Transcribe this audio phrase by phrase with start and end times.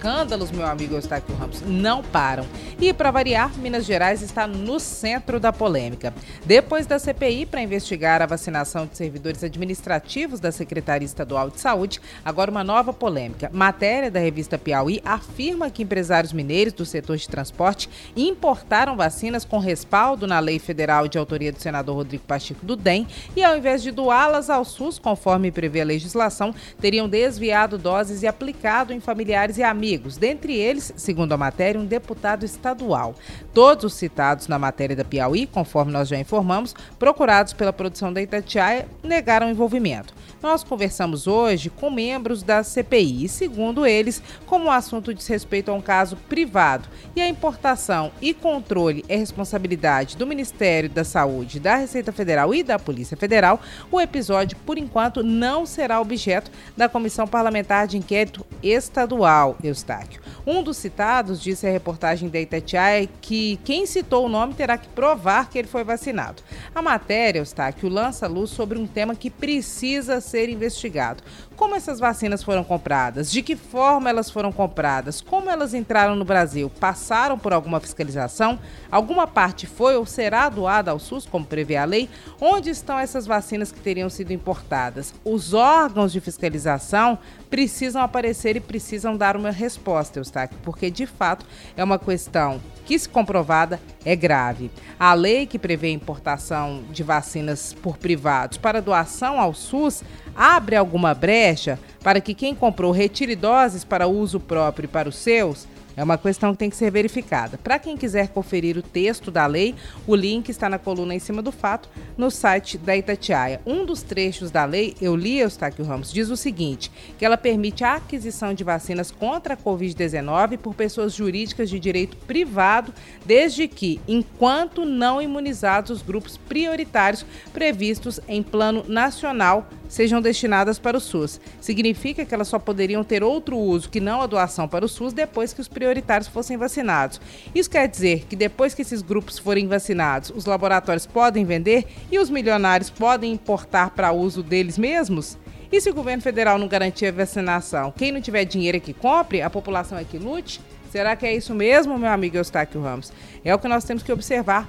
[0.00, 2.46] escândalos, meu amigo Eustáquio Ramos, não param.
[2.80, 6.14] E, para variar, Minas Gerais está no centro da polêmica.
[6.46, 12.00] Depois da CPI para investigar a vacinação de servidores administrativos da Secretaria Estadual de Saúde,
[12.24, 13.50] agora uma nova polêmica.
[13.52, 19.58] Matéria da revista Piauí afirma que empresários mineiros do setor de transporte importaram vacinas com
[19.58, 23.82] respaldo na lei federal de autoria do senador Rodrigo Pacheco do DEM e, ao invés
[23.82, 29.58] de doá-las ao SUS, conforme prevê a legislação, teriam desviado doses e aplicado em familiares
[29.58, 33.16] e amigos amigos, dentre eles, segundo a matéria, um deputado estadual.
[33.52, 38.22] Todos os citados na matéria da Piauí, conforme nós já informamos, procurados pela produção da
[38.22, 40.14] Itatiaia, negaram envolvimento.
[40.42, 45.70] Nós conversamos hoje com membros da CPI e, segundo eles, como o assunto diz respeito
[45.70, 51.60] a um caso privado e a importação e controle é responsabilidade do Ministério da Saúde,
[51.60, 56.88] da Receita Federal e da Polícia Federal, o episódio, por enquanto, não será objeto da
[56.88, 59.56] Comissão Parlamentar de Inquérito Estadual.
[59.62, 60.20] Eu Eustáquio.
[60.46, 64.88] Um dos citados disse à reportagem da Itatiaia que quem citou o nome terá que
[64.88, 66.42] provar que ele foi vacinado.
[66.74, 71.22] A matéria, Eustáquio, lança luz sobre um tema que precisa ser investigado.
[71.56, 73.30] Como essas vacinas foram compradas?
[73.30, 75.20] De que forma elas foram compradas?
[75.20, 76.70] Como elas entraram no Brasil?
[76.80, 78.58] Passaram por alguma fiscalização?
[78.90, 82.08] Alguma parte foi ou será doada ao SUS, como prevê a lei?
[82.40, 85.12] Onde estão essas vacinas que teriam sido importadas?
[85.22, 87.18] Os órgãos de fiscalização
[87.50, 89.69] precisam aparecer e precisam dar uma resposta,
[90.16, 91.44] Eustáquio, porque de fato
[91.76, 94.70] é uma questão que, se comprovada, é grave.
[94.98, 100.02] A lei que prevê a importação de vacinas por privados para doação ao SUS
[100.34, 105.16] abre alguma brecha para que quem comprou retire doses para uso próprio e para os
[105.16, 105.66] seus?
[105.96, 107.58] É uma questão que tem que ser verificada.
[107.58, 109.74] Para quem quiser conferir o texto da lei,
[110.06, 113.60] o link está na coluna em cima do fato no site da Itatiaia.
[113.66, 117.84] Um dos trechos da lei, eu li, Eustáquio Ramos, diz o seguinte: que ela permite
[117.84, 124.00] a aquisição de vacinas contra a Covid-19 por pessoas jurídicas de direito privado, desde que,
[124.06, 131.40] enquanto não imunizados, os grupos prioritários previstos em plano nacional sejam destinadas para o SUS.
[131.60, 135.12] Significa que elas só poderiam ter outro uso que não a doação para o SUS
[135.12, 137.18] depois que os prioritários fossem vacinados.
[137.54, 142.18] Isso quer dizer que depois que esses grupos forem vacinados, os laboratórios podem vender e
[142.18, 145.38] os milionários podem importar para uso deles mesmos?
[145.72, 148.92] E se o governo federal não garantir a vacinação, quem não tiver dinheiro é que
[148.92, 150.60] compre, a população é que lute?
[150.90, 153.10] Será que é isso mesmo, meu amigo Eustáquio Ramos?
[153.42, 154.68] É o que nós temos que observar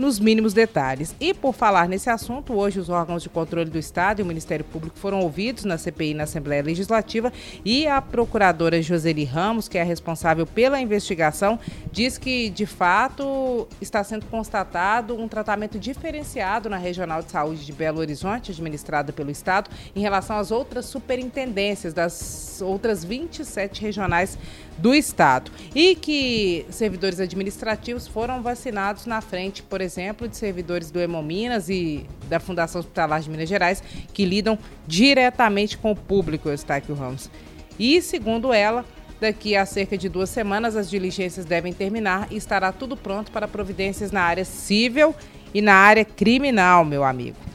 [0.00, 1.14] nos mínimos detalhes.
[1.20, 4.64] E por falar nesse assunto, hoje os órgãos de controle do Estado e o Ministério
[4.64, 7.30] Público foram ouvidos na CPI na Assembleia Legislativa
[7.62, 11.60] e a procuradora Joseli Ramos, que é responsável pela investigação,
[11.92, 17.72] diz que de fato está sendo constatado um tratamento diferenciado na Regional de Saúde de
[17.72, 24.38] Belo Horizonte, administrada pelo Estado, em relação às outras superintendências das outras 27 regionais
[24.78, 25.50] do Estado.
[25.74, 29.89] E que servidores administrativos foram vacinados na frente, por exemplo,
[30.28, 35.90] de servidores do Hemominas e da Fundação Hospitalar de Minas Gerais, que lidam diretamente com
[35.90, 37.30] o público, Eustáquio Ramos.
[37.78, 38.84] E, segundo ela,
[39.20, 43.48] daqui a cerca de duas semanas as diligências devem terminar e estará tudo pronto para
[43.48, 45.14] providências na área civil
[45.52, 47.49] e na área criminal, meu amigo.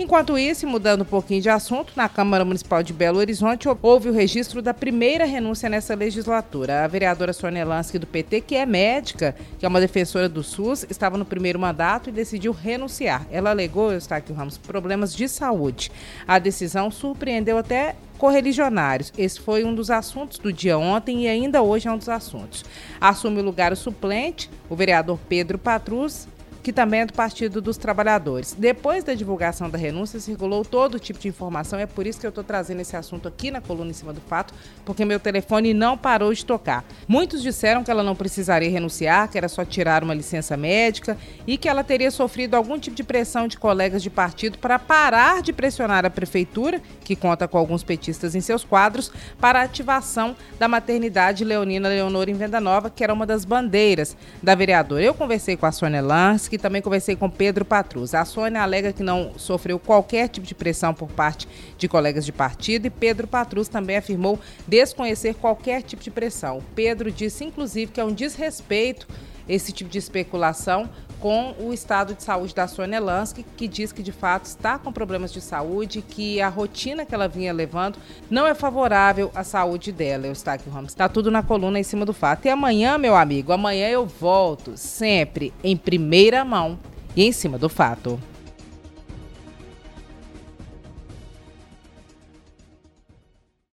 [0.00, 4.12] Enquanto isso, mudando um pouquinho de assunto, na Câmara Municipal de Belo Horizonte houve o
[4.12, 6.84] registro da primeira renúncia nessa legislatura.
[6.84, 10.86] A vereadora Sônia Lansky, do PT, que é médica, que é uma defensora do SUS,
[10.88, 13.26] estava no primeiro mandato e decidiu renunciar.
[13.28, 15.90] Ela alegou, Eustáquio Ramos, problemas de saúde.
[16.28, 19.12] A decisão surpreendeu até correligionários.
[19.18, 22.64] Esse foi um dos assuntos do dia ontem e ainda hoje é um dos assuntos.
[23.00, 26.28] Assume o lugar o suplente, o vereador Pedro Patrus,
[26.62, 28.54] que também é do Partido dos Trabalhadores.
[28.56, 31.78] Depois da divulgação da renúncia, circulou todo tipo de informação.
[31.78, 34.20] É por isso que eu estou trazendo esse assunto aqui na coluna em cima do
[34.20, 34.52] fato,
[34.84, 36.84] porque meu telefone não parou de tocar.
[37.06, 41.16] Muitos disseram que ela não precisaria renunciar, que era só tirar uma licença médica
[41.46, 45.42] e que ela teria sofrido algum tipo de pressão de colegas de partido para parar
[45.42, 49.10] de pressionar a prefeitura, que conta com alguns petistas em seus quadros,
[49.40, 54.16] para a ativação da maternidade Leonina Leonor em Venda Nova, que era uma das bandeiras
[54.42, 55.02] da vereadora.
[55.02, 56.00] Eu conversei com a Sônia
[56.48, 58.14] Lansky, também conversei com Pedro Patrus.
[58.14, 61.46] A Sônia alega que não sofreu qualquer tipo de pressão por parte
[61.76, 66.62] de colegas de partido e Pedro Patrus também afirmou desconhecer qualquer tipo de pressão.
[66.74, 69.06] Pedro disse, inclusive, que é um desrespeito
[69.46, 70.88] esse tipo de especulação
[71.20, 74.92] com o estado de saúde da Sônia Lansky, que diz que de fato está com
[74.92, 77.98] problemas de saúde, que a rotina que ela vinha levando
[78.30, 80.92] não é favorável à saúde dela, Eustáquio Ramos.
[80.92, 82.46] Está tudo na coluna em cima do fato.
[82.46, 86.78] E amanhã, meu amigo, amanhã eu volto sempre em primeira mão
[87.16, 88.18] e em cima do fato.